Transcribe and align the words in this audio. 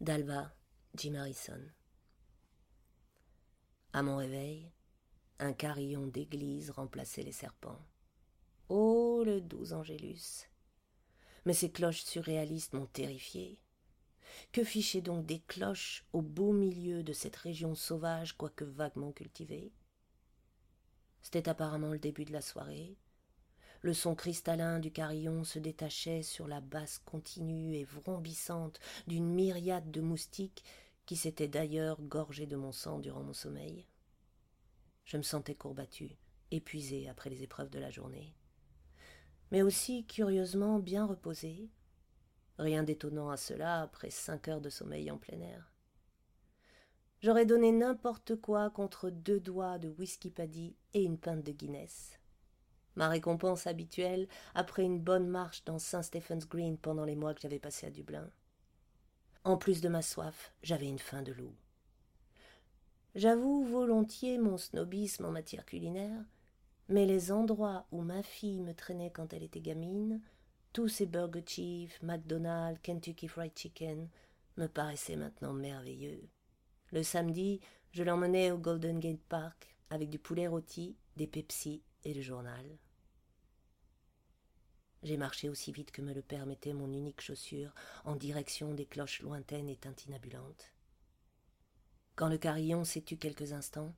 D'Alva, 0.00 0.54
Jim 0.94 1.14
Harrison. 1.16 1.60
À 3.92 4.04
mon 4.04 4.18
réveil, 4.18 4.70
un 5.40 5.52
carillon 5.52 6.06
d'église 6.06 6.70
remplaçait 6.70 7.24
les 7.24 7.32
serpents. 7.32 7.84
Oh, 8.68 9.24
le 9.26 9.40
doux 9.40 9.72
Angélus 9.72 10.46
Mais 11.46 11.52
ces 11.52 11.72
cloches 11.72 12.04
surréalistes 12.04 12.74
m'ont 12.74 12.86
terrifié. 12.86 13.60
Que 14.52 14.62
fichaient 14.62 15.00
donc 15.00 15.26
des 15.26 15.40
cloches 15.40 16.04
au 16.12 16.22
beau 16.22 16.52
milieu 16.52 17.02
de 17.02 17.12
cette 17.12 17.34
région 17.34 17.74
sauvage, 17.74 18.36
quoique 18.36 18.64
vaguement 18.64 19.10
cultivée? 19.10 19.72
C'était 21.22 21.48
apparemment 21.48 21.90
le 21.90 21.98
début 21.98 22.24
de 22.24 22.32
la 22.32 22.40
soirée. 22.40 22.96
Le 23.80 23.94
son 23.94 24.16
cristallin 24.16 24.80
du 24.80 24.90
carillon 24.90 25.44
se 25.44 25.60
détachait 25.60 26.22
sur 26.22 26.48
la 26.48 26.60
basse 26.60 26.98
continue 26.98 27.76
et 27.76 27.84
vrombissante 27.84 28.80
d'une 29.06 29.28
myriade 29.28 29.90
de 29.92 30.00
moustiques 30.00 30.64
qui 31.06 31.14
s'étaient 31.14 31.48
d'ailleurs 31.48 32.00
gorgés 32.02 32.46
de 32.46 32.56
mon 32.56 32.72
sang 32.72 32.98
durant 32.98 33.22
mon 33.22 33.32
sommeil. 33.32 33.86
Je 35.04 35.16
me 35.16 35.22
sentais 35.22 35.54
courbatue, 35.54 36.18
épuisée 36.50 37.08
après 37.08 37.30
les 37.30 37.42
épreuves 37.44 37.70
de 37.70 37.78
la 37.78 37.90
journée, 37.90 38.34
mais 39.52 39.62
aussi 39.62 40.04
curieusement 40.04 40.80
bien 40.80 41.06
reposée. 41.06 41.70
Rien 42.58 42.82
d'étonnant 42.82 43.30
à 43.30 43.36
cela 43.36 43.82
après 43.82 44.10
cinq 44.10 44.48
heures 44.48 44.60
de 44.60 44.70
sommeil 44.70 45.10
en 45.12 45.18
plein 45.18 45.40
air. 45.40 45.72
J'aurais 47.20 47.46
donné 47.46 47.70
n'importe 47.70 48.34
quoi 48.34 48.70
contre 48.70 49.10
deux 49.10 49.38
doigts 49.38 49.78
de 49.78 49.88
whisky 49.88 50.30
paddy 50.30 50.76
et 50.94 51.04
une 51.04 51.18
pinte 51.18 51.44
de 51.44 51.52
Guinness 51.52 52.17
ma 52.96 53.08
récompense 53.08 53.66
habituelle 53.66 54.28
après 54.54 54.82
une 54.82 55.00
bonne 55.00 55.28
marche 55.28 55.64
dans 55.64 55.78
Saint 55.78 56.02
Stephen's 56.02 56.48
Green 56.48 56.76
pendant 56.76 57.04
les 57.04 57.16
mois 57.16 57.34
que 57.34 57.40
j'avais 57.40 57.58
passés 57.58 57.86
à 57.86 57.90
Dublin. 57.90 58.28
En 59.44 59.56
plus 59.56 59.80
de 59.80 59.88
ma 59.88 60.02
soif, 60.02 60.52
j'avais 60.62 60.88
une 60.88 60.98
faim 60.98 61.22
de 61.22 61.32
loup. 61.32 61.54
J'avoue 63.14 63.64
volontiers 63.64 64.38
mon 64.38 64.58
snobisme 64.58 65.24
en 65.24 65.30
matière 65.30 65.64
culinaire, 65.64 66.24
mais 66.88 67.06
les 67.06 67.32
endroits 67.32 67.86
où 67.90 68.02
ma 68.02 68.22
fille 68.22 68.60
me 68.60 68.74
traînait 68.74 69.10
quand 69.10 69.32
elle 69.32 69.42
était 69.42 69.60
gamine, 69.60 70.20
tous 70.72 70.88
ces 70.88 71.06
Burger 71.06 71.42
Chief, 71.46 72.00
McDonald's, 72.02 72.80
Kentucky 72.82 73.28
Fried 73.28 73.56
Chicken, 73.56 74.08
me 74.56 74.66
paraissaient 74.66 75.16
maintenant 75.16 75.52
merveilleux. 75.52 76.28
Le 76.92 77.02
samedi, 77.02 77.60
je 77.92 78.02
l'emmenais 78.02 78.50
au 78.50 78.58
Golden 78.58 79.00
Gate 79.00 79.22
Park 79.28 79.74
avec 79.90 80.10
du 80.10 80.18
poulet 80.18 80.46
rôti, 80.46 80.96
des 81.16 81.26
Pepsi 81.26 81.82
et 82.04 82.14
le 82.14 82.22
journal? 82.22 82.78
J'ai 85.02 85.16
marché 85.16 85.48
aussi 85.48 85.70
vite 85.70 85.92
que 85.92 86.02
me 86.02 86.12
le 86.12 86.22
permettait 86.22 86.72
mon 86.72 86.92
unique 86.92 87.20
chaussure 87.20 87.74
en 88.04 88.16
direction 88.16 88.74
des 88.74 88.86
cloches 88.86 89.22
lointaines 89.22 89.68
et 89.68 89.76
tintinabulantes. 89.76 90.72
Quand 92.16 92.28
le 92.28 92.38
carillon 92.38 92.84
s'est 92.84 93.02
tu 93.02 93.16
quelques 93.16 93.52
instants, 93.52 93.94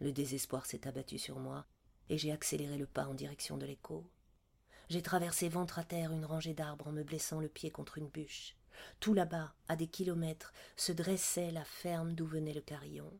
le 0.00 0.12
désespoir 0.12 0.66
s'est 0.66 0.88
abattu 0.88 1.16
sur 1.18 1.38
moi 1.38 1.64
et 2.08 2.18
j'ai 2.18 2.32
accéléré 2.32 2.76
le 2.76 2.86
pas 2.86 3.06
en 3.06 3.14
direction 3.14 3.56
de 3.56 3.66
l'écho. 3.66 4.04
J'ai 4.88 5.02
traversé 5.02 5.48
ventre 5.48 5.78
à 5.78 5.84
terre 5.84 6.12
une 6.12 6.24
rangée 6.24 6.54
d'arbres 6.54 6.88
en 6.88 6.92
me 6.92 7.04
blessant 7.04 7.40
le 7.40 7.48
pied 7.48 7.70
contre 7.70 7.98
une 7.98 8.08
bûche. 8.08 8.56
Tout 8.98 9.14
là-bas, 9.14 9.54
à 9.68 9.76
des 9.76 9.86
kilomètres, 9.86 10.52
se 10.76 10.90
dressait 10.90 11.52
la 11.52 11.64
ferme 11.64 12.14
d'où 12.14 12.26
venait 12.26 12.52
le 12.52 12.60
carillon. 12.60 13.12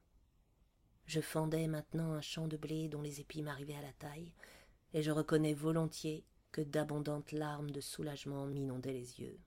Je 1.12 1.20
fendais 1.20 1.66
maintenant 1.66 2.14
un 2.14 2.22
champ 2.22 2.48
de 2.48 2.56
blé 2.56 2.88
dont 2.88 3.02
les 3.02 3.20
épis 3.20 3.42
m'arrivaient 3.42 3.76
à 3.76 3.82
la 3.82 3.92
taille, 3.92 4.32
et 4.94 5.02
je 5.02 5.10
reconnais 5.10 5.52
volontiers 5.52 6.24
que 6.52 6.62
d'abondantes 6.62 7.32
larmes 7.32 7.70
de 7.70 7.82
soulagement 7.82 8.46
m'inondaient 8.46 8.94
les 8.94 9.20
yeux. 9.20 9.38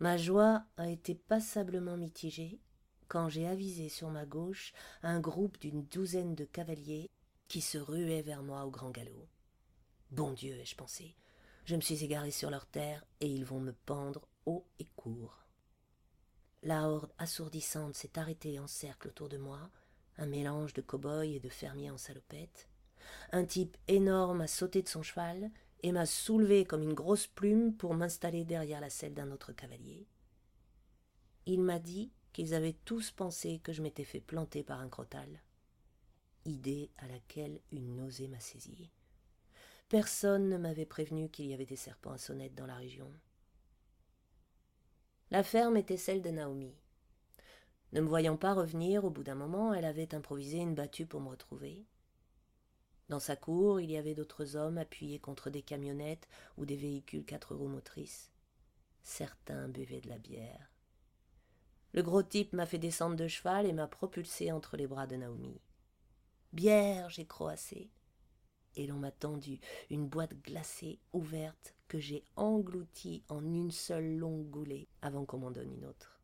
Ma 0.00 0.16
joie 0.16 0.64
a 0.76 0.88
été 0.88 1.14
passablement 1.14 1.96
mitigée 1.96 2.58
quand 3.06 3.28
j'ai 3.28 3.46
avisé 3.46 3.88
sur 3.88 4.10
ma 4.10 4.26
gauche 4.26 4.72
un 5.04 5.20
groupe 5.20 5.60
d'une 5.60 5.84
douzaine 5.84 6.34
de 6.34 6.44
cavaliers 6.44 7.08
qui 7.46 7.60
se 7.60 7.78
ruaient 7.78 8.22
vers 8.22 8.42
moi 8.42 8.64
au 8.64 8.70
grand 8.72 8.90
galop. 8.90 9.28
Bon 10.10 10.32
Dieu, 10.32 10.58
ai-je 10.58 10.74
pensé, 10.74 11.14
je 11.66 11.76
me 11.76 11.80
suis 11.80 12.02
égaré 12.02 12.32
sur 12.32 12.50
leur 12.50 12.66
terre 12.66 13.04
et 13.20 13.28
ils 13.28 13.44
vont 13.44 13.60
me 13.60 13.74
pendre 13.86 14.26
haut 14.44 14.66
et 14.80 14.88
court. 14.96 15.43
La 16.64 16.88
horde 16.88 17.12
assourdissante 17.18 17.94
s'est 17.94 18.18
arrêtée 18.18 18.58
en 18.58 18.66
cercle 18.66 19.08
autour 19.08 19.28
de 19.28 19.36
moi, 19.36 19.60
un 20.16 20.24
mélange 20.24 20.72
de 20.72 20.80
cow-boys 20.80 21.26
et 21.26 21.38
de 21.38 21.50
fermiers 21.50 21.90
en 21.90 21.98
salopette. 21.98 22.70
Un 23.32 23.44
type 23.44 23.76
énorme 23.86 24.40
a 24.40 24.46
sauté 24.46 24.80
de 24.80 24.88
son 24.88 25.02
cheval 25.02 25.50
et 25.82 25.92
m'a 25.92 26.06
soulevé 26.06 26.64
comme 26.64 26.82
une 26.82 26.94
grosse 26.94 27.26
plume 27.26 27.74
pour 27.74 27.92
m'installer 27.92 28.46
derrière 28.46 28.80
la 28.80 28.88
selle 28.88 29.12
d'un 29.12 29.30
autre 29.30 29.52
cavalier. 29.52 30.06
Il 31.44 31.60
m'a 31.60 31.78
dit 31.78 32.10
qu'ils 32.32 32.54
avaient 32.54 32.76
tous 32.86 33.10
pensé 33.10 33.60
que 33.62 33.74
je 33.74 33.82
m'étais 33.82 34.04
fait 34.04 34.22
planter 34.22 34.62
par 34.62 34.80
un 34.80 34.88
crotal. 34.88 35.42
Idée 36.46 36.90
à 36.96 37.06
laquelle 37.06 37.60
une 37.72 37.94
nausée 37.94 38.28
m'a 38.28 38.40
saisi. 38.40 38.90
Personne 39.90 40.48
ne 40.48 40.56
m'avait 40.56 40.86
prévenu 40.86 41.28
qu'il 41.28 41.44
y 41.44 41.52
avait 41.52 41.66
des 41.66 41.76
serpents 41.76 42.12
à 42.12 42.18
sonnette 42.18 42.54
dans 42.54 42.66
la 42.66 42.76
région. 42.76 43.12
La 45.30 45.42
ferme 45.42 45.76
était 45.76 45.96
celle 45.96 46.22
de 46.22 46.30
Naomi. 46.30 46.74
Ne 47.92 48.00
me 48.00 48.08
voyant 48.08 48.36
pas 48.36 48.54
revenir, 48.54 49.04
au 49.04 49.10
bout 49.10 49.22
d'un 49.22 49.34
moment, 49.34 49.72
elle 49.72 49.84
avait 49.84 50.14
improvisé 50.14 50.58
une 50.58 50.74
battue 50.74 51.06
pour 51.06 51.20
me 51.20 51.28
retrouver. 51.28 51.86
Dans 53.08 53.20
sa 53.20 53.36
cour, 53.36 53.80
il 53.80 53.90
y 53.90 53.96
avait 53.96 54.14
d'autres 54.14 54.56
hommes 54.56 54.78
appuyés 54.78 55.18
contre 55.18 55.50
des 55.50 55.62
camionnettes 55.62 56.28
ou 56.56 56.64
des 56.64 56.76
véhicules 56.76 57.24
quatre 57.24 57.54
roues 57.54 57.68
motrices. 57.68 58.32
Certains 59.02 59.68
buvaient 59.68 60.00
de 60.00 60.08
la 60.08 60.18
bière. 60.18 60.70
Le 61.92 62.02
gros 62.02 62.22
type 62.22 62.52
m'a 62.52 62.66
fait 62.66 62.78
descendre 62.78 63.14
de 63.14 63.28
cheval 63.28 63.66
et 63.66 63.72
m'a 63.72 63.86
propulsé 63.86 64.50
entre 64.50 64.76
les 64.76 64.86
bras 64.86 65.06
de 65.06 65.16
Naomi. 65.16 65.60
Bière, 66.52 67.10
j'ai 67.10 67.26
croassé. 67.26 67.90
Et 68.76 68.86
l'on 68.86 68.96
m'a 68.96 69.12
tendu 69.12 69.60
une 69.90 70.06
boîte 70.06 70.34
glacée 70.42 70.98
ouverte 71.12 71.74
que 71.88 71.98
j'ai 71.98 72.24
engloutie 72.36 73.22
en 73.28 73.44
une 73.44 73.70
seule 73.70 74.16
longue 74.16 74.48
goulée 74.50 74.88
avant 75.02 75.24
qu'on 75.24 75.38
m'en 75.38 75.50
donne 75.50 75.72
une 75.72 75.86
autre. 75.86 76.18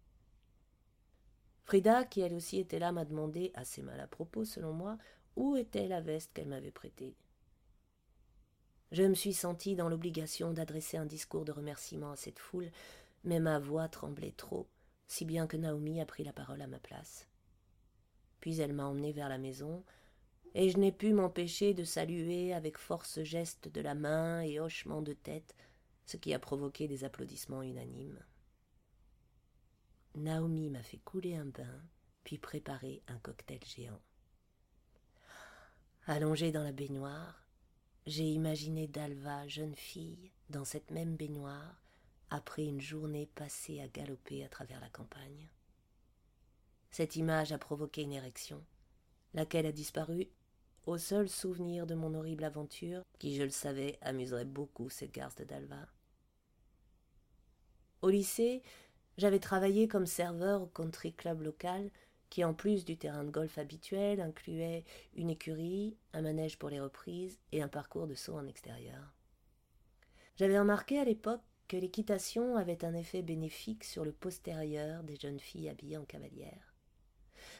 Frida, 1.64 2.04
qui 2.04 2.20
elle 2.20 2.34
aussi 2.34 2.58
était 2.58 2.80
là, 2.80 2.90
m'a 2.90 3.04
demandé, 3.04 3.52
assez 3.54 3.82
mal 3.82 4.00
à 4.00 4.08
propos 4.08 4.44
selon 4.44 4.72
moi, 4.72 4.98
où 5.36 5.56
était 5.56 5.86
la 5.86 6.00
veste 6.00 6.32
qu'elle 6.34 6.48
m'avait 6.48 6.72
prêtée 6.72 7.14
Je 8.90 9.04
me 9.04 9.14
suis 9.14 9.32
senti 9.32 9.76
dans 9.76 9.88
l'obligation 9.88 10.52
d'adresser 10.52 10.96
un 10.96 11.06
discours 11.06 11.44
de 11.44 11.52
remerciement 11.52 12.10
à 12.10 12.16
cette 12.16 12.40
foule, 12.40 12.72
mais 13.22 13.38
ma 13.38 13.60
voix 13.60 13.88
tremblait 13.88 14.34
trop, 14.36 14.66
si 15.06 15.24
bien 15.24 15.46
que 15.46 15.56
Naomi 15.56 16.00
a 16.00 16.06
pris 16.06 16.24
la 16.24 16.32
parole 16.32 16.62
à 16.62 16.66
ma 16.66 16.80
place. 16.80 17.28
Puis 18.40 18.60
elle 18.60 18.72
m'a 18.72 18.86
emmené 18.86 19.12
vers 19.12 19.28
la 19.28 19.38
maison, 19.38 19.84
et 20.54 20.70
je 20.70 20.78
n'ai 20.78 20.92
pu 20.92 21.12
m'empêcher 21.12 21.74
de 21.74 21.84
saluer 21.84 22.52
avec 22.52 22.78
force 22.78 23.22
geste 23.22 23.68
de 23.68 23.80
la 23.80 23.94
main 23.94 24.40
et 24.40 24.60
hochement 24.60 25.02
de 25.02 25.12
tête, 25.12 25.54
ce 26.06 26.16
qui 26.16 26.34
a 26.34 26.38
provoqué 26.38 26.88
des 26.88 27.04
applaudissements 27.04 27.62
unanimes. 27.62 28.18
Naomi 30.16 30.70
m'a 30.70 30.82
fait 30.82 30.98
couler 30.98 31.36
un 31.36 31.44
bain, 31.44 31.82
puis 32.24 32.38
préparer 32.38 33.02
un 33.06 33.18
cocktail 33.18 33.60
géant. 33.64 34.00
Allongée 36.06 36.50
dans 36.50 36.64
la 36.64 36.72
baignoire, 36.72 37.46
j'ai 38.06 38.28
imaginé 38.28 38.88
Dalva, 38.88 39.46
jeune 39.46 39.76
fille, 39.76 40.32
dans 40.48 40.64
cette 40.64 40.90
même 40.90 41.14
baignoire, 41.14 41.80
après 42.30 42.64
une 42.64 42.80
journée 42.80 43.26
passée 43.34 43.80
à 43.80 43.88
galoper 43.88 44.44
à 44.44 44.48
travers 44.48 44.80
la 44.80 44.88
campagne. 44.88 45.48
Cette 46.90 47.14
image 47.14 47.52
a 47.52 47.58
provoqué 47.58 48.02
une 48.02 48.12
érection, 48.12 48.64
laquelle 49.34 49.66
a 49.66 49.72
disparu 49.72 50.28
au 50.86 50.98
seul 50.98 51.28
souvenir 51.28 51.86
de 51.86 51.94
mon 51.94 52.14
horrible 52.14 52.44
aventure, 52.44 53.02
qui, 53.18 53.36
je 53.36 53.42
le 53.42 53.50
savais, 53.50 53.98
amuserait 54.00 54.44
beaucoup 54.44 54.90
cette 54.90 55.12
garce 55.12 55.36
d'Alva. 55.36 55.86
Au 58.02 58.08
lycée, 58.08 58.62
j'avais 59.18 59.40
travaillé 59.40 59.88
comme 59.88 60.06
serveur 60.06 60.62
au 60.62 60.66
country 60.66 61.12
club 61.12 61.42
local 61.42 61.90
qui 62.30 62.44
en 62.44 62.54
plus 62.54 62.84
du 62.84 62.96
terrain 62.96 63.24
de 63.24 63.30
golf 63.30 63.58
habituel 63.58 64.20
incluait 64.20 64.84
une 65.14 65.30
écurie, 65.30 65.98
un 66.12 66.22
manège 66.22 66.58
pour 66.58 66.70
les 66.70 66.80
reprises 66.80 67.38
et 67.50 67.60
un 67.60 67.68
parcours 67.68 68.06
de 68.06 68.14
saut 68.14 68.36
en 68.36 68.46
extérieur. 68.46 69.12
J'avais 70.36 70.58
remarqué 70.58 70.98
à 70.98 71.04
l'époque 71.04 71.42
que 71.68 71.76
l'équitation 71.76 72.56
avait 72.56 72.84
un 72.84 72.94
effet 72.94 73.22
bénéfique 73.22 73.84
sur 73.84 74.04
le 74.04 74.12
postérieur 74.12 75.02
des 75.02 75.16
jeunes 75.16 75.40
filles 75.40 75.68
habillées 75.68 75.98
en 75.98 76.04
cavalière. 76.04 76.74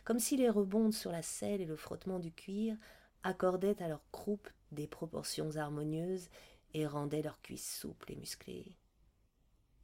Comme 0.05 0.19
si 0.21 0.37
les 0.37 0.49
rebonds 0.49 0.93
sur 0.93 1.11
la 1.11 1.23
selle 1.23 1.61
et 1.61 1.67
le 1.67 1.77
frottement 1.77 2.19
du 2.19 2.33
cuir 2.33 2.77
accordaient 3.23 3.83
à 3.83 3.89
leur 3.89 4.03
croupe 4.11 4.49
des 4.73 4.87
proportions 4.87 5.57
harmonieuses 5.57 6.29
et 6.75 6.87
rendaient 6.87 7.23
leurs 7.23 7.41
cuisses 7.43 7.79
souples 7.79 8.13
et 8.13 8.17
musclées. 8.17 8.77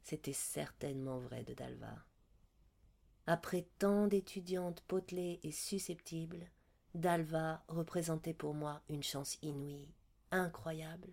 C'était 0.03 0.33
certainement 0.33 1.19
vrai 1.19 1.43
de 1.43 1.53
Dalva. 1.53 1.95
Après 3.25 3.67
tant 3.77 4.07
d'étudiantes 4.07 4.81
potelées 4.81 5.39
et 5.43 5.51
susceptibles, 5.51 6.49
Dalva 6.95 7.63
représentait 7.67 8.33
pour 8.33 8.53
moi 8.53 8.81
une 8.87 9.03
chance 9.03 9.37
inouïe, 9.41 9.93
incroyable. 10.31 11.11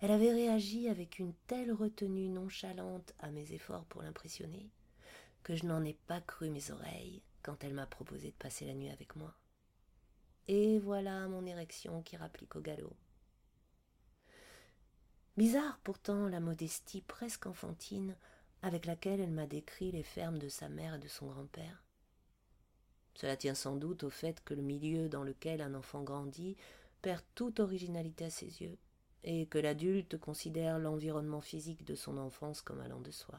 Elle 0.00 0.10
avait 0.10 0.32
réagi 0.32 0.88
avec 0.88 1.18
une 1.18 1.34
telle 1.46 1.72
retenue 1.72 2.28
nonchalante 2.28 3.14
à 3.20 3.30
mes 3.30 3.52
efforts 3.52 3.84
pour 3.86 4.02
l'impressionner 4.02 4.70
que 5.42 5.56
je 5.56 5.64
n'en 5.64 5.84
ai 5.84 5.94
pas 5.94 6.20
cru 6.20 6.50
mes 6.50 6.70
oreilles 6.70 7.22
quand 7.42 7.64
elle 7.64 7.74
m'a 7.74 7.86
proposé 7.86 8.30
de 8.30 8.36
passer 8.36 8.66
la 8.66 8.74
nuit 8.74 8.90
avec 8.90 9.16
moi. 9.16 9.34
Et 10.48 10.78
voilà 10.78 11.28
mon 11.28 11.44
érection 11.44 12.02
qui 12.02 12.16
rapplique 12.16 12.56
au 12.56 12.60
galop. 12.60 12.96
Bizarre 15.36 15.78
pourtant 15.84 16.26
la 16.26 16.40
modestie 16.40 17.02
presque 17.02 17.46
enfantine 17.46 18.16
avec 18.62 18.86
laquelle 18.86 19.20
elle 19.20 19.30
m'a 19.30 19.46
décrit 19.46 19.92
les 19.92 20.02
fermes 20.02 20.38
de 20.38 20.48
sa 20.48 20.68
mère 20.68 20.94
et 20.94 20.98
de 20.98 21.06
son 21.06 21.26
grand-père. 21.26 21.84
Cela 23.14 23.36
tient 23.36 23.54
sans 23.54 23.76
doute 23.76 24.04
au 24.04 24.10
fait 24.10 24.42
que 24.42 24.54
le 24.54 24.62
milieu 24.62 25.08
dans 25.08 25.22
lequel 25.22 25.60
un 25.60 25.74
enfant 25.74 26.02
grandit 26.02 26.56
perd 27.02 27.22
toute 27.34 27.60
originalité 27.60 28.24
à 28.24 28.30
ses 28.30 28.62
yeux, 28.62 28.78
et 29.22 29.46
que 29.46 29.58
l'adulte 29.58 30.18
considère 30.18 30.78
l'environnement 30.78 31.40
physique 31.40 31.84
de 31.84 31.94
son 31.94 32.16
enfance 32.16 32.62
comme 32.62 32.80
allant 32.80 33.00
de 33.00 33.10
soi. 33.10 33.38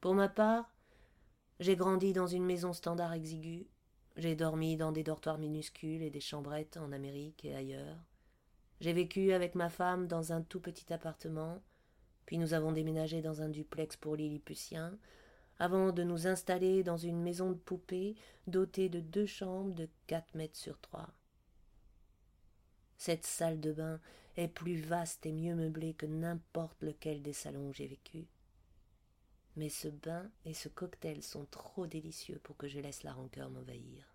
Pour 0.00 0.14
ma 0.14 0.28
part, 0.28 0.72
j'ai 1.60 1.76
grandi 1.76 2.12
dans 2.12 2.26
une 2.26 2.44
maison 2.44 2.72
standard 2.72 3.12
exiguë, 3.12 3.66
j'ai 4.16 4.36
dormi 4.36 4.76
dans 4.76 4.92
des 4.92 5.02
dortoirs 5.02 5.38
minuscules 5.38 6.02
et 6.02 6.10
des 6.10 6.20
chambrettes 6.20 6.76
en 6.76 6.92
Amérique 6.92 7.44
et 7.44 7.54
ailleurs, 7.54 7.98
j'ai 8.80 8.92
vécu 8.92 9.32
avec 9.32 9.54
ma 9.54 9.70
femme 9.70 10.06
dans 10.06 10.32
un 10.32 10.42
tout 10.42 10.60
petit 10.60 10.92
appartement, 10.92 11.62
puis 12.26 12.38
nous 12.38 12.54
avons 12.54 12.72
déménagé 12.72 13.22
dans 13.22 13.42
un 13.42 13.48
duplex 13.48 13.96
pour 13.96 14.16
Lilliputien, 14.16 14.98
avant 15.58 15.92
de 15.92 16.02
nous 16.02 16.26
installer 16.26 16.82
dans 16.82 16.96
une 16.96 17.22
maison 17.22 17.50
de 17.50 17.56
poupée 17.56 18.16
dotée 18.46 18.88
de 18.88 19.00
deux 19.00 19.26
chambres 19.26 19.74
de 19.74 19.88
quatre 20.06 20.34
mètres 20.34 20.56
sur 20.56 20.78
trois. 20.80 21.08
Cette 22.96 23.24
salle 23.24 23.60
de 23.60 23.72
bain 23.72 24.00
est 24.36 24.48
plus 24.48 24.76
vaste 24.76 25.26
et 25.26 25.32
mieux 25.32 25.54
meublée 25.54 25.94
que 25.94 26.06
n'importe 26.06 26.82
lequel 26.82 27.22
des 27.22 27.32
salons 27.32 27.68
où 27.68 27.72
j'ai 27.72 27.86
vécu. 27.86 28.26
Mais 29.56 29.68
ce 29.68 29.88
bain 29.88 30.30
et 30.44 30.54
ce 30.54 30.68
cocktail 30.68 31.22
sont 31.22 31.46
trop 31.46 31.86
délicieux 31.86 32.40
pour 32.42 32.56
que 32.56 32.68
je 32.68 32.80
laisse 32.80 33.02
la 33.02 33.12
rancœur 33.12 33.50
m'envahir. 33.50 34.13